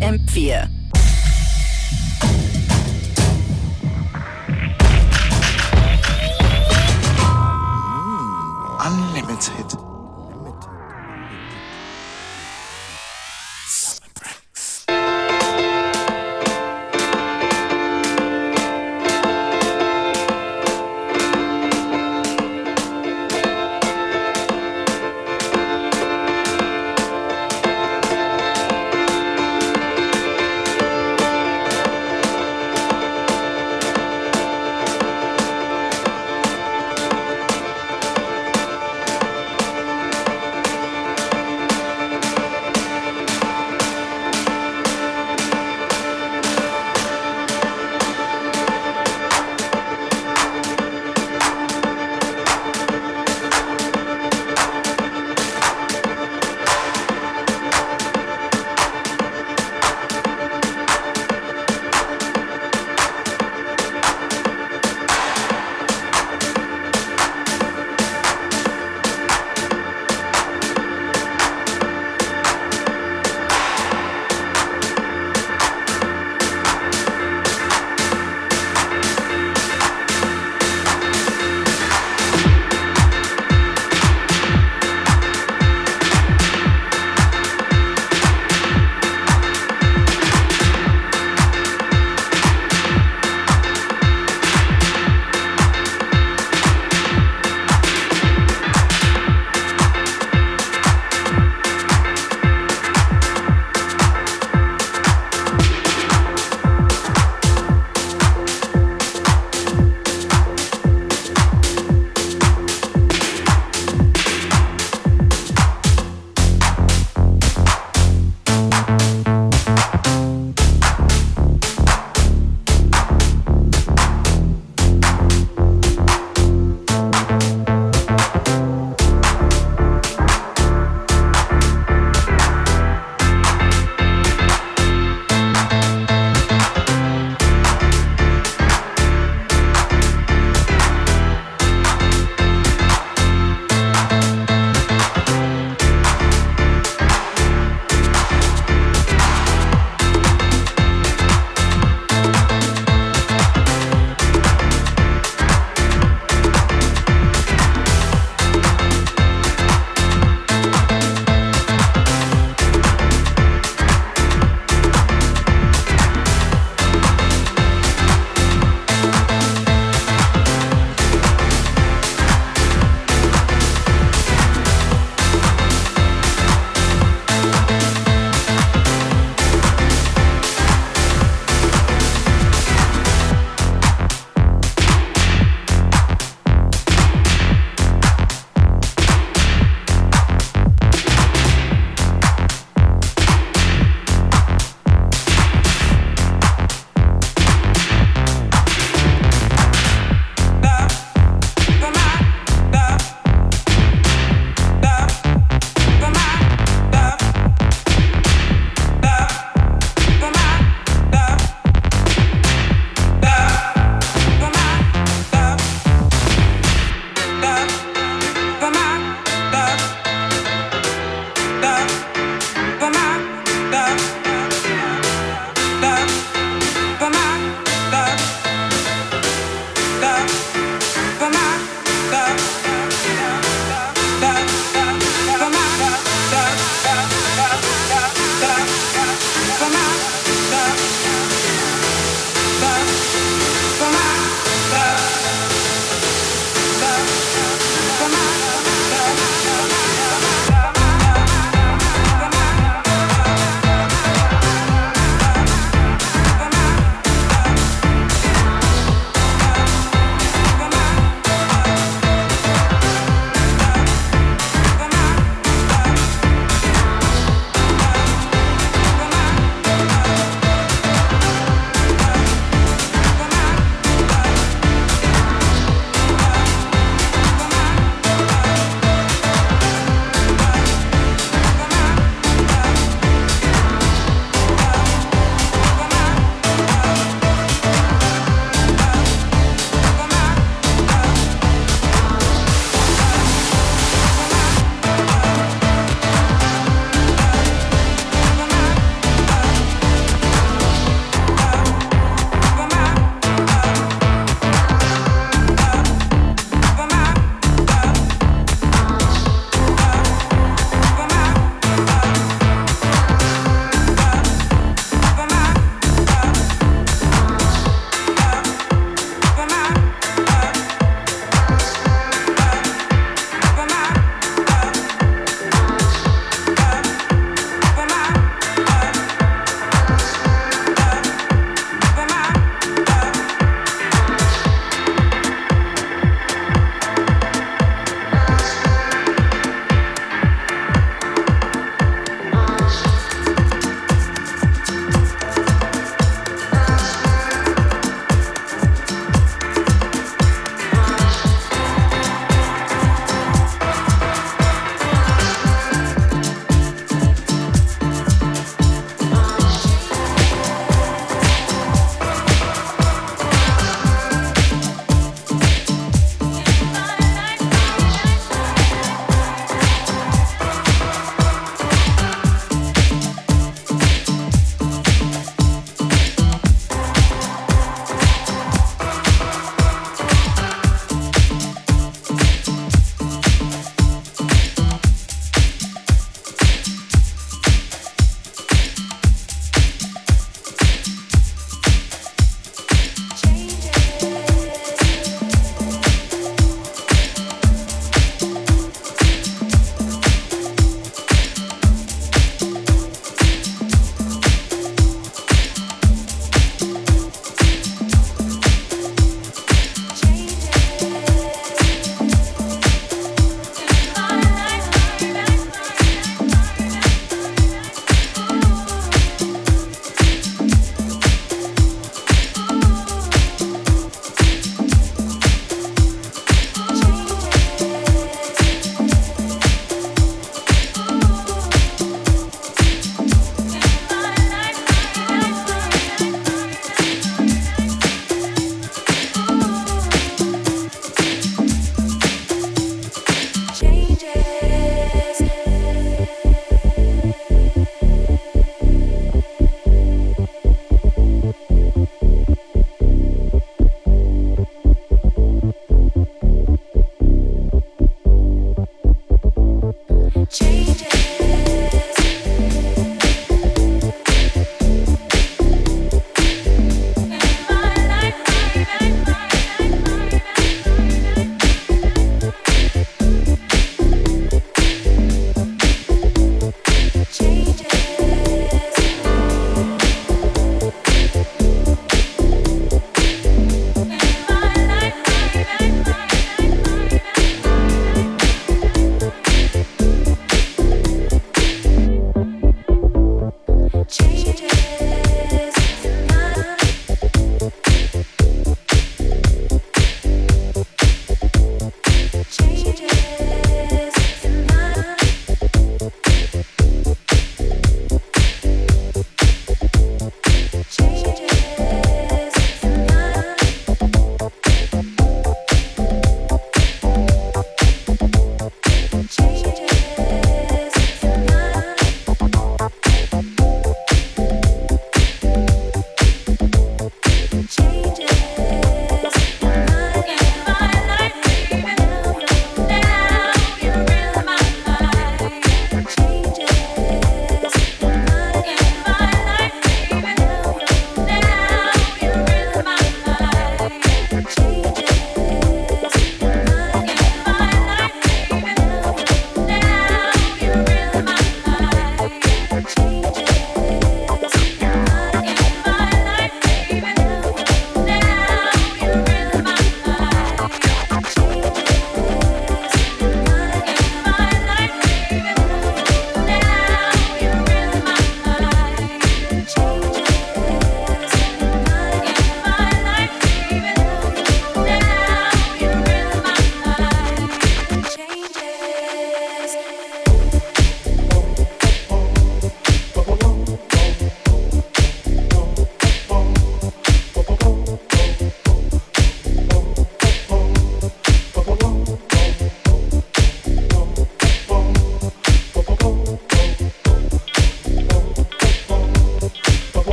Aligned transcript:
FM4. 0.00 0.85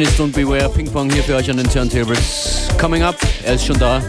Functionist 0.00 0.20
und 0.20 0.32
Beware 0.32 0.70
Ping 0.70 0.90
Pong 0.90 1.10
hier 1.10 1.22
für 1.22 1.36
euch 1.36 1.50
an 1.50 1.58
den 1.58 1.68
Turntables. 1.68 2.68
Coming 2.78 3.02
up, 3.02 3.16
er 3.44 3.54
ist 3.54 3.66
schon 3.66 3.78
da. 3.78 4.02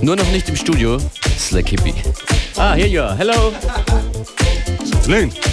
Nur 0.00 0.16
noch 0.16 0.30
nicht 0.30 0.48
im 0.48 0.56
Studio. 0.56 0.96
Slack 1.38 1.68
Hippie. 1.68 1.94
Ah, 2.56 2.72
here 2.72 2.86
you 2.86 3.02
are. 3.02 3.16
Hello. 3.16 3.52
Afternoon. 4.94 5.47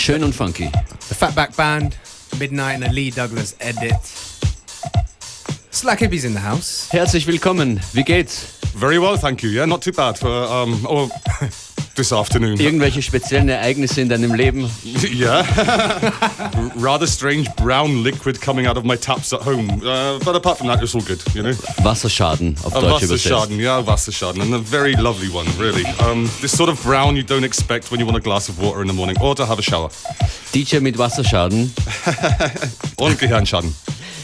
Schön 0.00 0.24
und 0.24 0.34
funky. 0.34 0.70
The 1.10 1.14
Fatback 1.14 1.54
Band, 1.56 1.94
Midnight 2.38 2.76
and 2.76 2.84
a 2.84 2.90
Lee 2.90 3.10
Douglas 3.10 3.54
edit. 3.60 4.00
Slack 5.70 6.00
Hippies 6.00 6.24
in 6.24 6.32
the 6.32 6.40
house. 6.40 6.88
Herzlich 6.90 7.26
willkommen. 7.26 7.78
Wie 7.92 8.02
geht's? 8.02 8.46
Very 8.74 8.98
well, 8.98 9.18
thank 9.18 9.42
you. 9.42 9.50
Yeah, 9.50 9.66
not 9.66 9.82
too 9.82 9.92
bad 9.92 10.18
for 10.18 10.30
um, 10.30 10.86
oh, 10.88 11.10
this 12.00 12.12
afternoon. 12.12 12.58
Irgendwelche 12.58 13.02
speziellen 13.02 13.48
Ereignisse 13.50 14.00
in 14.00 14.08
deinem 14.08 14.34
Leben? 14.34 14.70
yeah. 15.12 15.44
Rather 16.76 17.06
strange 17.06 17.54
brown 17.56 18.02
liquid 18.02 18.40
coming 18.40 18.66
out 18.66 18.78
of 18.78 18.84
my 18.84 18.96
taps 18.96 19.32
at 19.34 19.42
home. 19.42 19.68
Uh, 19.84 20.18
but 20.24 20.34
apart 20.34 20.56
from 20.56 20.68
that, 20.68 20.82
it's 20.82 20.94
all 20.94 21.02
good, 21.02 21.22
you 21.34 21.42
know. 21.42 21.52
Wasserschaden 21.82 22.56
auf 22.64 22.74
A 22.74 22.80
Deutsch 22.80 23.02
übersetzt. 23.02 23.30
Wasserschaden, 23.30 23.60
yeah, 23.60 23.86
Wasserschaden, 23.86 24.40
and 24.40 24.54
a 24.54 24.58
very 24.58 24.94
lovely 24.94 25.28
one, 25.28 25.46
really. 25.58 25.84
Um, 26.00 26.30
this 26.40 26.56
sort 26.56 26.70
of 26.70 26.82
brown 26.82 27.16
you 27.16 27.22
don't 27.22 27.44
expect 27.44 27.90
when 27.90 28.00
you 28.00 28.06
want 28.06 28.16
a 28.16 28.22
glass 28.22 28.48
of 28.48 28.58
water 28.58 28.80
in 28.80 28.88
the 28.88 28.94
morning 28.94 29.16
or 29.20 29.34
to 29.34 29.44
have 29.44 29.58
a 29.58 29.62
shower. 29.62 29.90
DJ 30.52 30.80
mit 30.80 30.96
Wasserschaden. 30.96 31.70
Und 32.96 33.18
Gehirnschaden. 33.18 33.74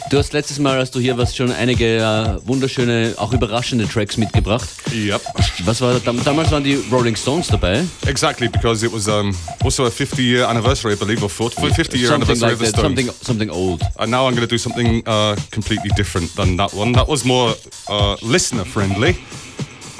Du 0.08 0.18
hast 0.18 0.32
letztes 0.32 0.60
Mal, 0.60 0.78
als 0.78 0.92
du 0.92 1.00
hier 1.00 1.18
warst, 1.18 1.36
schon 1.36 1.50
einige 1.50 1.96
äh, 1.96 2.46
wunderschöne, 2.46 3.14
auch 3.16 3.32
überraschende 3.32 3.88
Tracks 3.88 4.16
mitgebracht. 4.16 4.68
Yep. 4.92 5.20
Was 5.64 5.80
war 5.80 5.98
dam 5.98 6.22
damals 6.22 6.52
waren 6.52 6.62
die 6.62 6.76
Rolling 6.92 7.16
Stones 7.16 7.48
dabei. 7.48 7.84
Exactly, 8.06 8.48
because 8.48 8.86
it 8.86 8.92
was 8.92 9.08
um, 9.08 9.34
also 9.64 9.84
a 9.84 9.90
50 9.90 10.22
year 10.22 10.46
anniversary, 10.46 10.92
I 10.92 10.96
believe, 10.96 11.24
or 11.24 11.28
40, 11.28 11.72
50 11.74 11.98
year 11.98 12.08
something 12.08 12.30
anniversary 12.30 12.46
like 12.46 12.52
of 12.52 12.58
the 12.60 12.66
Stones. 12.66 12.82
something 12.82 13.10
something 13.20 13.50
old. 13.50 13.82
And 13.98 14.12
now 14.12 14.28
I'm 14.28 14.36
going 14.36 14.46
to 14.46 14.54
do 14.54 14.58
something 14.58 15.02
uh, 15.06 15.34
completely 15.50 15.90
different 15.96 16.32
than 16.36 16.56
that 16.56 16.72
one. 16.72 16.92
That 16.92 17.08
was 17.08 17.24
more 17.24 17.54
uh, 17.88 18.16
listener 18.22 18.64
friendly. 18.64 19.18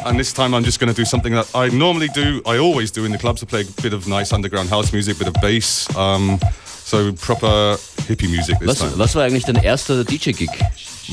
And 0.05 0.21
this 0.21 0.33
time 0.33 0.55
I'm 0.55 0.63
just 0.63 0.79
going 0.79 0.95
to 0.95 0.95
do 0.95 1.05
something 1.05 1.33
that 1.33 1.51
I 1.53 1.69
normally 1.71 2.09
do, 2.15 2.43
I 2.47 2.59
always 2.59 2.93
do 2.93 3.05
in 3.05 3.11
the 3.11 3.19
clubs. 3.19 3.43
I 3.43 3.47
play 3.47 3.63
a 3.63 3.83
bit 3.83 3.93
of 3.93 4.07
nice 4.07 4.33
underground 4.33 4.69
house 4.69 4.93
music, 4.93 5.19
bit 5.19 5.27
of 5.27 5.35
bass. 5.43 5.89
Um, 5.97 6.39
so 6.87 7.13
proper 7.13 7.77
hippie 8.07 8.31
music 8.31 8.59
this 8.61 8.69
Was, 8.69 8.79
time. 8.79 8.99
was 8.99 9.15
war 9.17 9.25
eigentlich 9.25 9.45
dein 9.45 9.57
erster 9.65 10.05
DJ-Gig? 10.05 10.51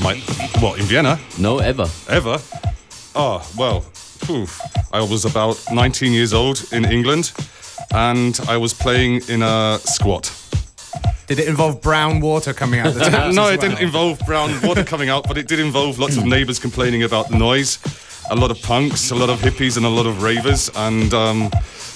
My, 0.00 0.14
what, 0.60 0.78
in 0.78 0.84
Vienna? 0.86 1.18
No, 1.36 1.58
ever. 1.58 1.88
Ever? 2.08 2.38
Oh, 3.16 3.44
well, 3.58 3.80
phew. 3.80 4.46
I 4.92 5.00
was 5.02 5.24
about 5.24 5.58
19 5.72 6.12
years 6.12 6.32
old 6.32 6.64
in 6.72 6.84
England 6.84 7.32
and 7.92 8.38
I 8.48 8.56
was 8.56 8.72
playing 8.72 9.22
in 9.28 9.42
a 9.42 9.78
squat. 9.82 10.32
Did 11.26 11.40
it 11.40 11.48
involve 11.48 11.80
brown 11.82 12.20
water 12.20 12.52
coming 12.54 12.78
out 12.78 12.88
of 12.88 12.94
the 12.94 13.00
taps? 13.10 13.34
no, 13.34 13.48
as 13.48 13.54
it 13.54 13.60
didn't 13.60 13.80
involve 13.80 14.20
brown 14.26 14.52
water 14.62 14.84
coming 14.84 15.08
out, 15.08 15.26
but 15.26 15.36
it 15.36 15.48
did 15.48 15.58
involve 15.58 15.98
lots 15.98 16.16
of 16.16 16.24
neighbours 16.24 16.60
complaining 16.60 17.02
about 17.02 17.30
the 17.30 17.36
noise, 17.36 17.78
a 18.30 18.36
lot 18.36 18.52
of 18.52 18.62
punks, 18.62 19.10
a 19.10 19.14
lot 19.16 19.28
of 19.28 19.40
hippies, 19.40 19.76
and 19.76 19.84
a 19.84 19.88
lot 19.88 20.06
of 20.06 20.22
ravers. 20.22 20.70
And 20.76 21.12
um, 21.14 21.50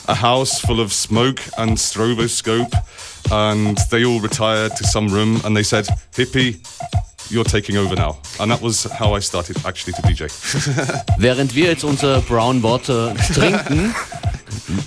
a 0.08 0.14
house 0.14 0.60
full 0.60 0.80
of 0.80 0.92
smoke 0.92 1.40
and 1.58 1.76
stroboscope, 1.76 2.72
and 3.30 3.78
they 3.90 4.04
all 4.04 4.20
retired 4.20 4.74
to 4.76 4.84
some 4.84 5.08
room, 5.08 5.40
and 5.44 5.54
they 5.56 5.62
said, 5.62 5.86
"Hippie, 6.14 6.56
you're 7.30 7.44
taking 7.44 7.76
over 7.76 7.94
now." 7.94 8.16
And 8.40 8.50
that 8.50 8.60
was 8.62 8.84
how 8.84 9.14
I 9.14 9.20
started 9.20 9.56
actually 9.64 9.92
to 9.94 10.02
DJ. 10.02 10.28
Während 11.18 11.54
wir 11.54 11.66
jetzt 11.68 11.84
unser 11.84 12.20
Brown 12.22 12.62
Water 12.62 13.14
trinken, 13.34 13.94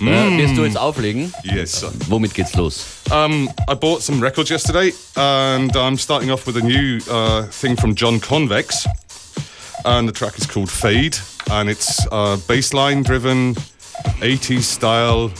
äh, 0.00 0.38
wirst 0.38 0.56
du 0.56 0.64
jetzt 0.64 0.76
auflegen. 0.76 1.32
yes. 1.44 1.80
Sir. 1.80 1.92
Womit 2.08 2.34
geht's 2.34 2.54
los? 2.56 2.84
Um, 3.10 3.48
I 3.68 3.74
bought 3.74 4.02
some 4.02 4.20
records 4.20 4.50
yesterday, 4.50 4.92
and 5.16 5.74
I'm 5.76 5.96
starting 5.96 6.30
off 6.30 6.46
with 6.46 6.56
a 6.56 6.62
new 6.62 7.00
uh, 7.08 7.44
thing 7.44 7.76
from 7.76 7.94
John 7.94 8.18
Convex, 8.20 8.86
and 9.84 10.08
the 10.08 10.12
track 10.12 10.36
is 10.38 10.46
called 10.46 10.70
Fade, 10.70 11.16
and 11.50 11.68
it's 11.70 12.04
uh, 12.10 12.36
bassline 12.48 13.04
driven, 13.04 13.54
80s 14.20 14.76
style, 14.76 15.30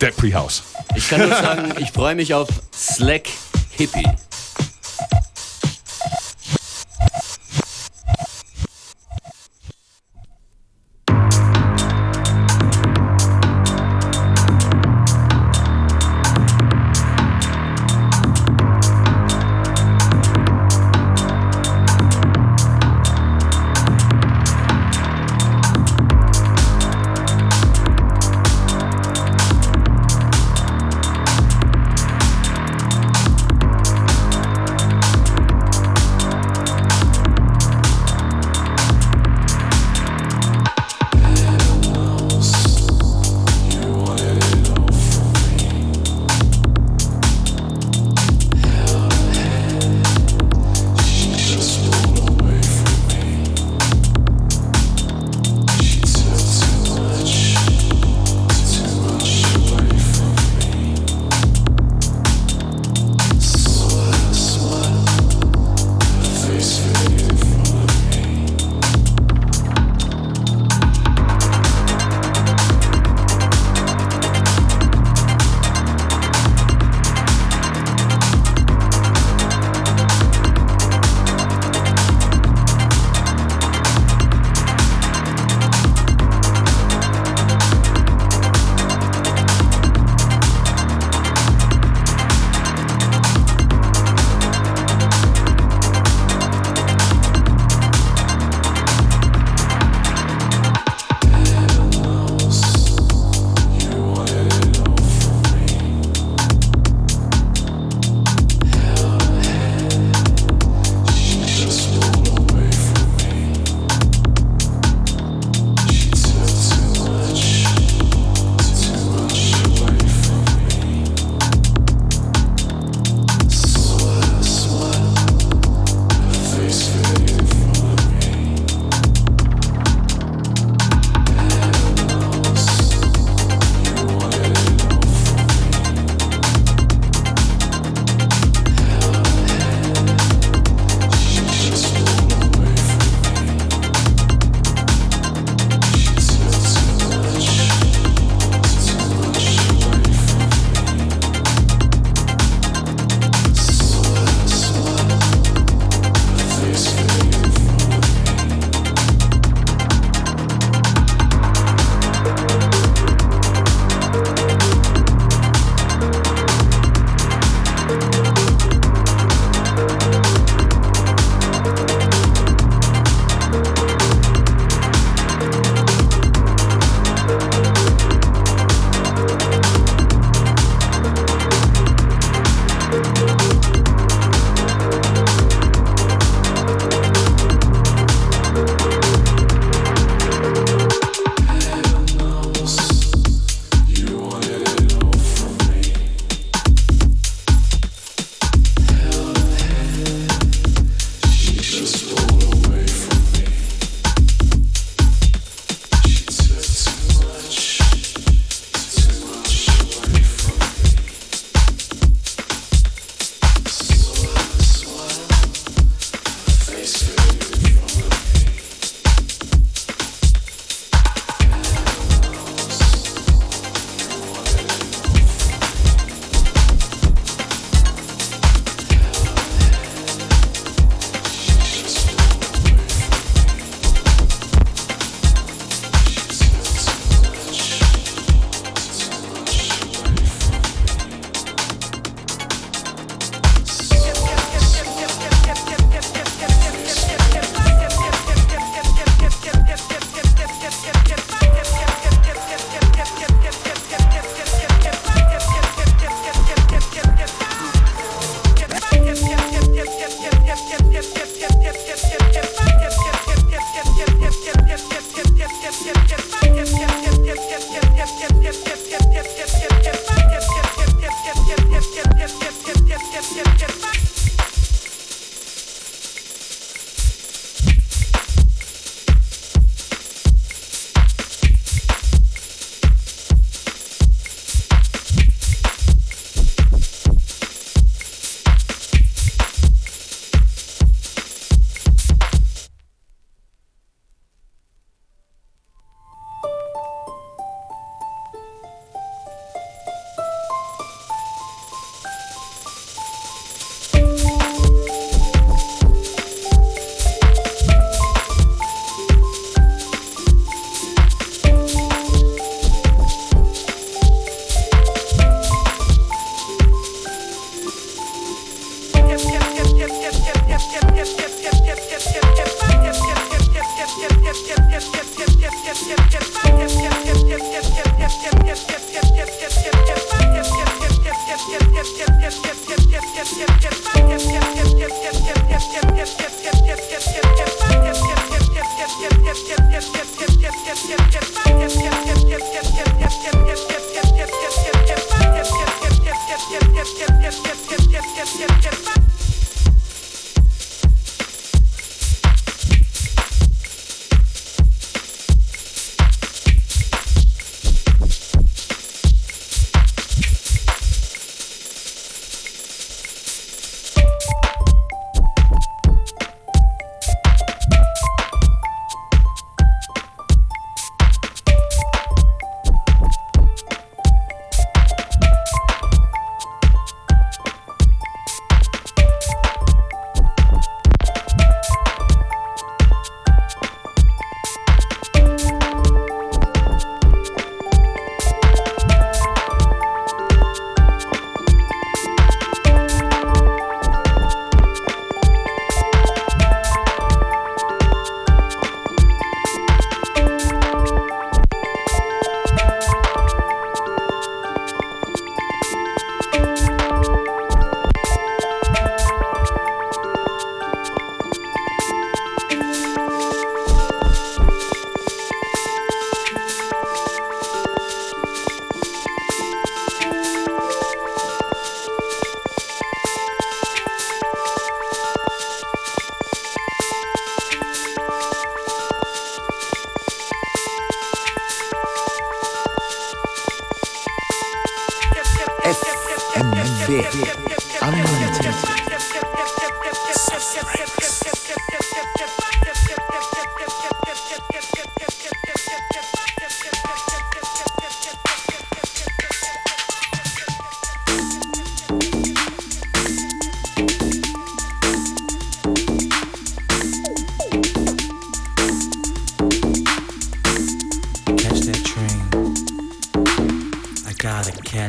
Depri 0.00 0.30
House. 0.32 0.62
Ich 0.96 1.08
kann 1.08 1.20
nur 1.20 1.30
sagen, 1.30 1.74
ich 1.78 1.90
freue 1.92 2.14
mich 2.14 2.34
auf 2.34 2.48
Slack 2.74 3.28
Hippie. 3.70 4.06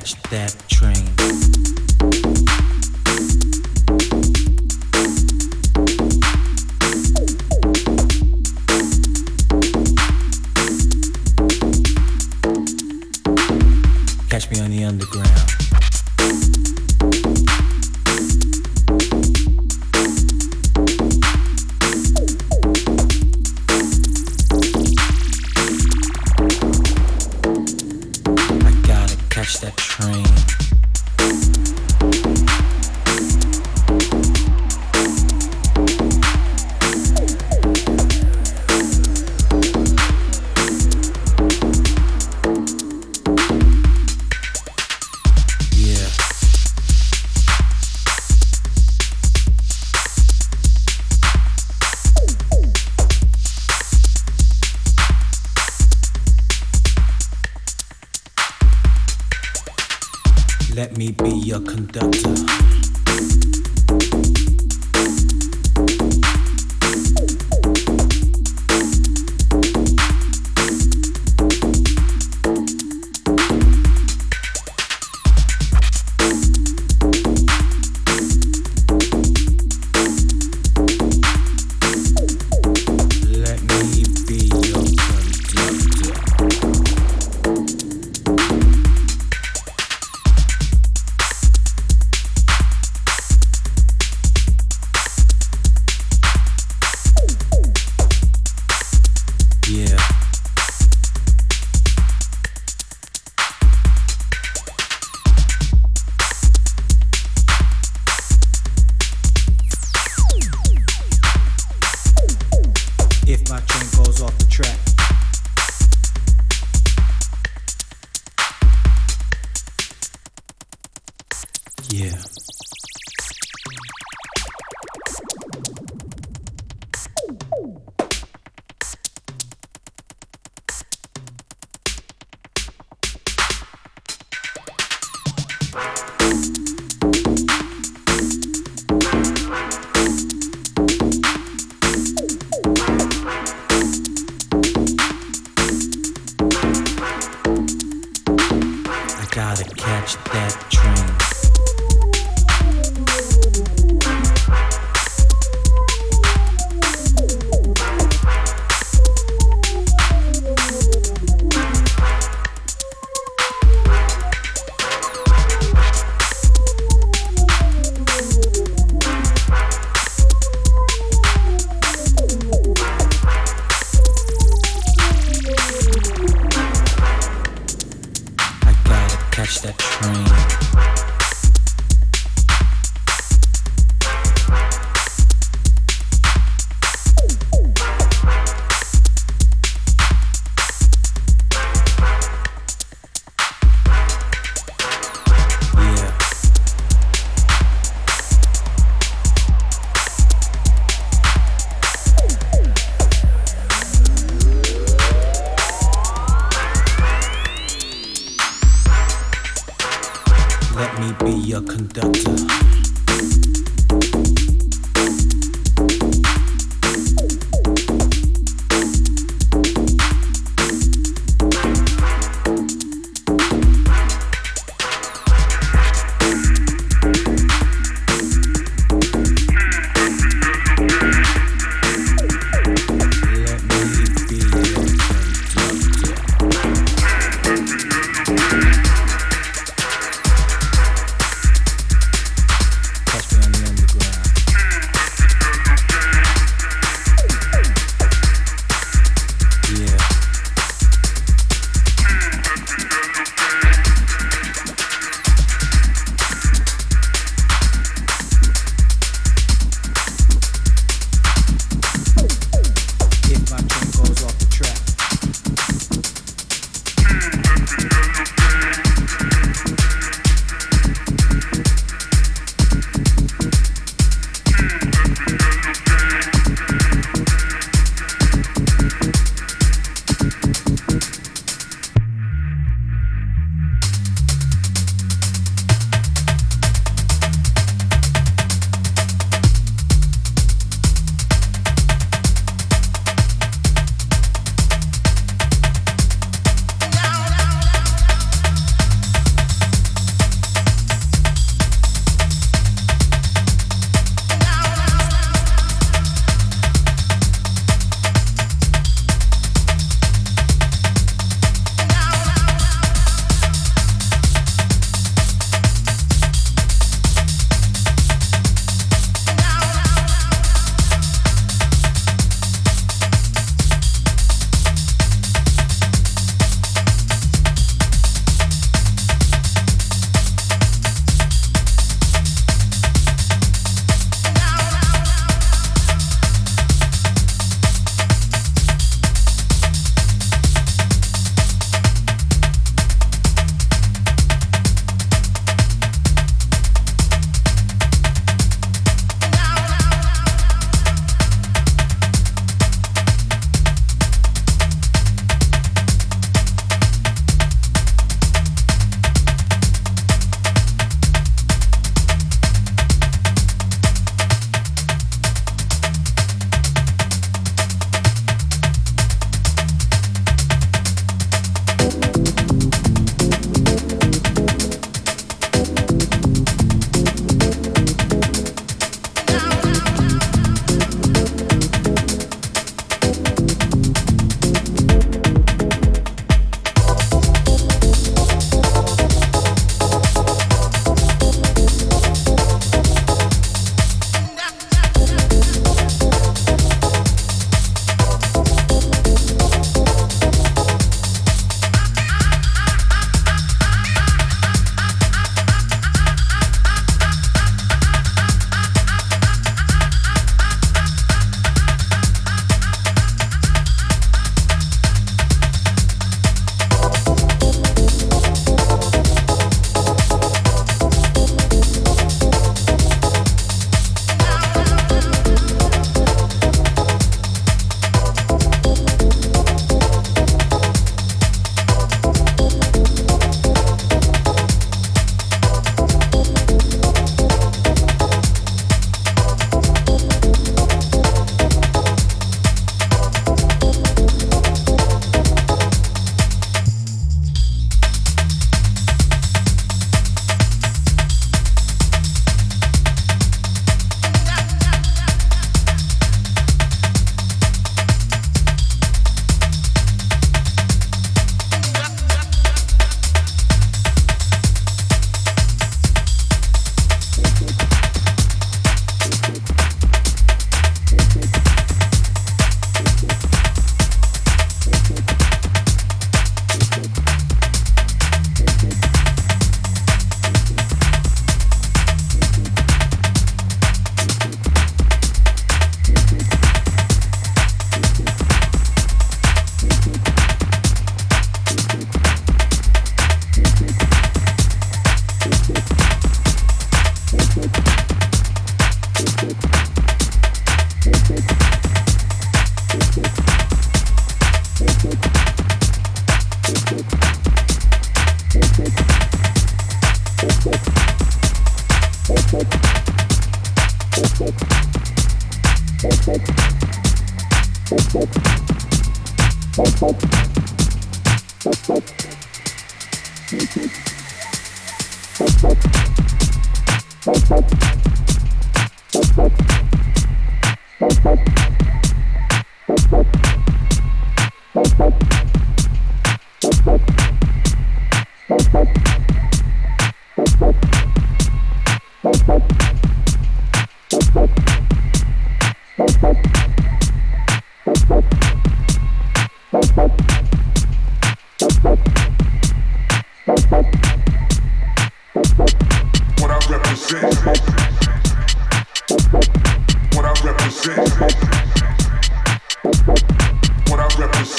catch 0.03 0.21
that 0.23 0.72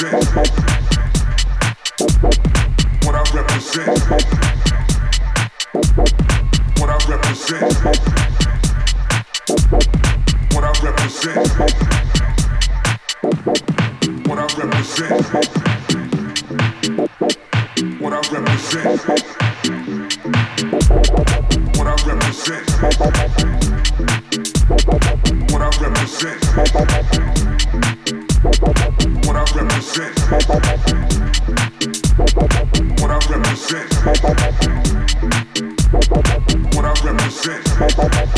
represent. 0.02 0.24
What 3.04 3.14
I 3.14 3.22
represent. 3.32 3.98
What 6.78 6.90
I 6.90 6.98
represent. 7.08 7.74
What 10.52 10.64
I 10.64 10.72
represent. 10.82 11.48
What 14.26 14.38
I 14.38 14.46
represent. 14.58 15.22
What 18.00 18.12
I 18.12 18.20
represent. 18.32 19.00
What 21.76 21.86
I 21.86 21.96
represent. 22.08 22.66
What 25.50 25.62
I 25.62 25.68
represent. 25.80 27.63
Represent. 29.96 30.18
What 33.00 33.10
I 33.10 33.18
represent. 33.30 33.94
What 36.74 36.84
I 36.84 36.94
represent. 37.04 38.33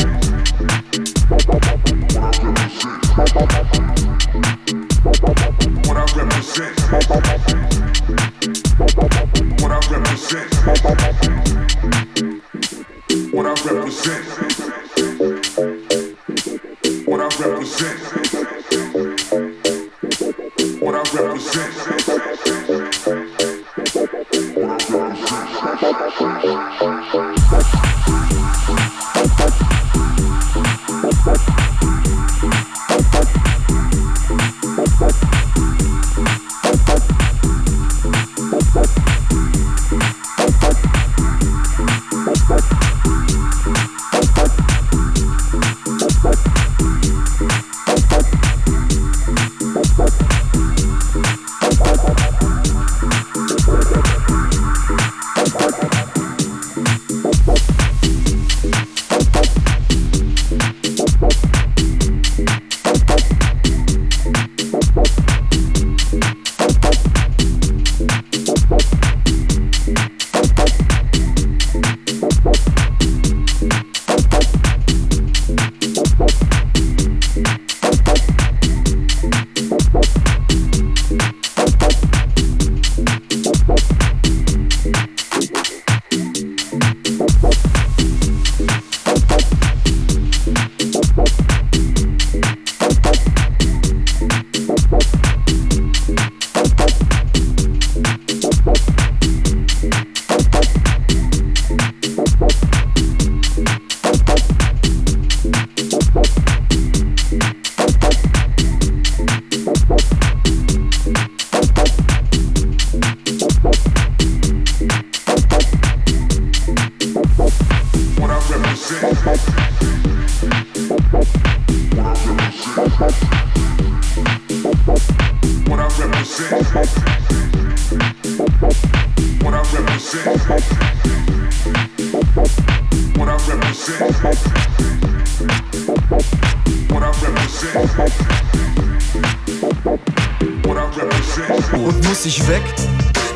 Und 141.73 142.07
muss 142.07 142.25
ich 142.25 142.47
weg? 142.47 142.61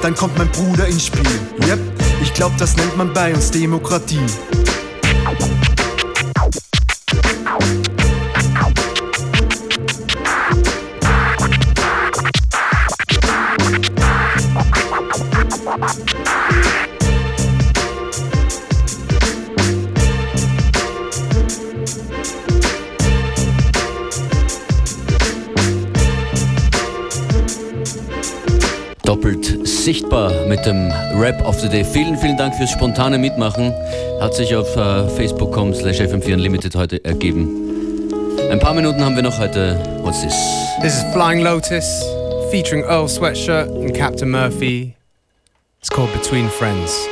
Dann 0.02 0.16
kommt 0.16 0.38
mein 0.38 0.50
Bruder 0.50 0.88
ins 0.88 1.06
Spiel. 1.06 1.22
Yep, 1.68 1.80
ich 2.22 2.34
glaub, 2.34 2.56
das 2.58 2.76
nennt 2.76 2.98
man 2.98 3.14
bei 3.14 3.34
uns 3.34 3.52
Demokratie. 3.52 4.20
Sichtbar 29.84 30.46
mit 30.48 30.64
dem 30.66 30.92
Rap 31.16 31.44
of 31.46 31.60
the 31.60 31.68
Day. 31.68 31.84
Vielen, 31.84 32.16
vielen 32.18 32.38
Dank 32.38 32.54
fürs 32.56 32.70
spontane 32.70 33.18
Mitmachen. 33.18 33.74
Hat 34.20 34.36
sich 34.36 34.56
auf 34.56 34.76
äh, 34.76 35.08
facebook.com 35.10 35.74
slash 35.74 36.00
fm4 36.00 36.34
unlimited 36.34 36.76
heute 36.76 37.04
ergeben. 37.04 37.50
Ein 38.52 38.60
paar 38.60 38.76
Minuten 38.76 39.04
haben 39.04 39.16
wir 39.16 39.24
noch 39.24 39.40
heute. 39.40 39.80
What's 40.04 40.22
this? 40.22 40.36
This 40.82 40.98
is 40.98 41.04
Flying 41.14 41.42
Lotus 41.42 42.06
featuring 42.52 42.84
Earl 42.84 43.08
Sweatshirt 43.08 43.70
and 43.70 43.94
Captain 43.94 44.30
Murphy. 44.30 44.96
It's 45.80 45.90
called 45.90 46.14
Between 46.14 46.48
Friends. 46.50 47.08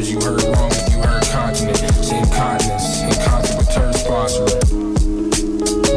Bars, 0.00 0.10
you 0.10 0.20
heard 0.20 0.42
wrong 0.44 0.70
you 0.90 0.98
heard 1.02 1.22
continent. 1.24 1.76
Say 1.76 2.22
continents. 2.32 3.02
In 3.02 3.12
concert 3.24 3.56
with 3.58 3.70
Turd 3.70 3.94
sponsoring. 3.94 4.80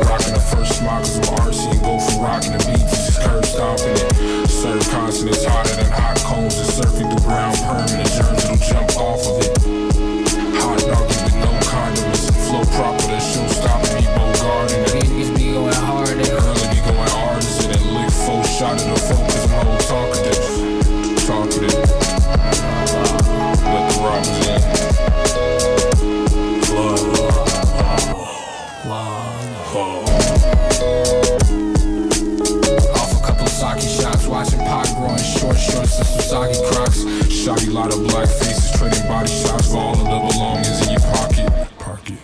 Rocking 0.04 0.34
the 0.34 0.40
first 0.40 0.80
smokers 0.80 1.18
with 1.18 1.30
RC 1.30 1.82
go 1.82 2.00
from 2.00 2.24
rocking 2.24 2.52
the 2.52 2.60
beats. 2.66 3.18
Curb 3.20 3.46
stomping 3.46 3.94
it. 3.94 4.48
Serve 4.48 4.88
consonants 4.90 5.46
hotter 5.46 5.76
than 5.76 5.92
hot 5.92 6.18
cones 6.20 6.58
and 6.58 6.68
surfing 6.68 7.10
through 7.12 7.26
brown 7.26 7.56
permanent 7.56 8.33
body 39.24 39.42
shots 39.42 39.72
for 39.72 39.78
all 39.78 39.94
of 39.94 40.04
the 40.04 40.34
belongings 40.34 40.82
in 40.84 40.92
your 40.92 41.00
pocket. 41.00 41.70
Pocket. 41.80 42.20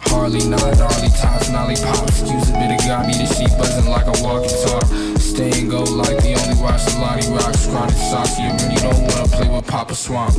Harley, 0.00 0.42
not 0.48 0.60
gnarly 0.78 1.10
tops, 1.14 1.50
nolly 1.50 1.76
pops. 1.76 2.20
Use 2.22 2.50
a 2.50 2.52
bit 2.54 2.74
of 2.74 2.78
got 2.86 3.06
me, 3.06 3.14
the 3.14 3.26
sheet 3.26 3.50
buzzing 3.58 3.90
like 3.90 4.06
a 4.06 4.16
walkie 4.22 4.50
talk. 4.66 4.84
Stay 5.18 5.50
and 5.60 5.70
go 5.70 5.82
like 5.82 6.18
the 6.22 6.34
only 6.34 6.56
watch 6.62 6.84
the 6.86 6.98
Lottie 6.98 7.30
rocks. 7.30 7.66
Chronic 7.66 7.94
socks, 7.94 8.38
you 8.38 8.50
really 8.58 8.80
don't 8.82 9.02
wanna 9.06 9.28
play 9.28 9.48
with 9.48 9.66
Papa 9.66 9.94
Swamp. 9.94 10.32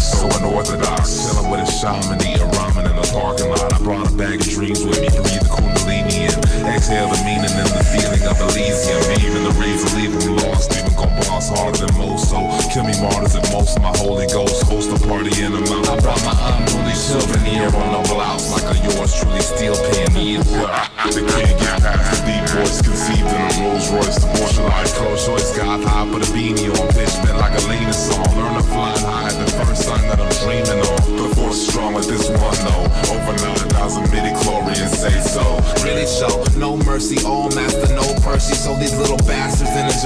So 0.00 0.26
unorthodox, 0.38 1.28
chilling 1.28 1.50
with 1.50 1.60
a 1.60 1.70
shaman, 1.70 2.20
eating 2.24 2.48
ramen 2.56 2.88
in 2.88 2.96
the 2.96 3.08
parking 3.12 3.50
lot. 3.50 3.72
I 3.72 3.78
brought 3.78 4.10
a 4.10 4.16
bag 4.16 4.40
of 4.40 4.48
dreams 4.48 4.84
with 4.84 5.00
me, 5.00 5.08
breathe 5.08 5.44
the 5.44 5.52
kundalini 5.52 6.32
in. 6.32 6.43
Exhale 6.66 7.08
the 7.08 7.20
meaning 7.24 7.52
and 7.52 7.68
the 7.68 7.84
feeling 7.92 8.24
of 8.24 8.40
Elysium. 8.40 9.02
Even 9.20 9.44
the 9.44 9.54
reason, 9.60 9.88
them 10.00 10.36
lost, 10.36 10.72
even 10.72 10.94
gon' 10.94 11.12
boss 11.28 11.48
harder 11.48 11.86
than 11.86 11.92
most. 11.98 12.30
So 12.30 12.40
kill 12.72 12.84
me 12.84 12.96
martyrs 13.00 13.34
and 13.34 13.46
most 13.52 13.78
my 13.80 13.92
Holy 13.98 14.26
Ghost. 14.26 14.64
Host 14.64 14.90
a 14.90 14.98
party 15.06 15.32
in 15.42 15.52
the 15.52 15.60
mount. 15.68 15.88
I 15.88 16.00
brought 16.00 16.24
my 16.24 16.34
unruly 16.56 16.94
souvenir 16.94 17.68
on 17.68 17.88
the 17.92 18.02
blouse, 18.08 18.50
like 18.52 18.64
a 18.72 18.76
yours 18.80 19.12
truly 19.14 19.40
steel 19.40 19.76
pioneer. 19.76 20.40
They 21.04 21.43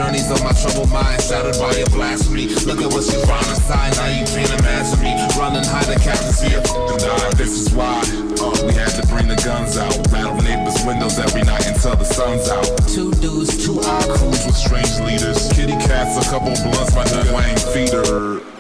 journeys 0.09 0.31
of 0.31 0.43
my 0.43 0.53
troubled 0.53 0.91
mind, 0.91 1.21
shattered 1.23 1.59
by 1.59 1.73
your 1.77 1.87
blasphemy. 1.89 2.49
Look 2.65 2.81
at 2.81 2.91
what 2.93 3.05
you 3.05 3.21
found 3.27 3.47
inside, 3.49 3.95
now 3.97 4.09
you 4.09 4.25
can't 4.25 4.51
imagine 4.61 5.01
me 5.05 5.13
running 5.37 5.65
high 5.65 5.85
the 5.85 6.01
captaincy 6.01 6.55
of 6.57 6.65
And 6.65 7.37
this 7.37 7.53
is 7.53 7.73
why 7.75 8.01
uh, 8.41 8.67
we 8.67 8.73
had 8.73 8.93
to 8.97 9.07
bring 9.09 9.29
the 9.29 9.37
guns 9.45 9.77
out. 9.77 9.95
Rattle 10.11 10.41
neighbors' 10.41 10.85
windows 10.87 11.19
every 11.19 11.43
night 11.43 11.67
until 11.67 11.97
the 11.97 12.05
sun's 12.05 12.49
out. 12.49 12.67
two 12.89 13.13
dudes, 13.21 13.65
two 13.65 13.81
I 13.81 14.03
crews 14.17 14.47
with 14.47 14.57
strange 14.57 14.99
leaders. 15.01 15.53
Kitty 15.53 15.77
cats, 15.85 16.17
a 16.17 16.31
couple 16.31 16.57
blunts, 16.65 16.95
my 16.95 17.05
nigga 17.05 17.33
Wayne 17.37 17.59
feeder. 17.73 18.58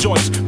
Joints. 0.00 0.39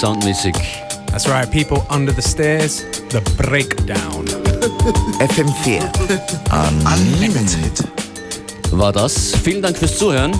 Soundmäßig. 0.00 0.54
That's 1.12 1.28
right, 1.28 1.50
people 1.50 1.84
under 1.94 2.12
the 2.12 2.22
stairs, 2.22 2.84
the 3.10 3.20
breakdown. 3.36 4.24
FM4 5.20 5.82
Unlimited. 6.86 7.84
War 8.70 8.92
das. 8.92 9.34
Vielen 9.44 9.60
Dank 9.60 9.76
fürs 9.76 9.98
Zuhören. 9.98 10.32